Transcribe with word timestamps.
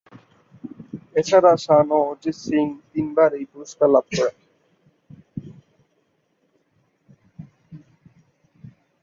এছাড়া 1.15 1.51
শান 1.63 1.87
ও 1.95 1.99
অরিজিৎ 2.09 2.37
সিং 2.45 2.65
তিনবার 2.91 3.29
এই 3.39 3.45
পুরস্কার 3.51 3.87
লাভ 3.95 4.05
করেন। 4.11 4.37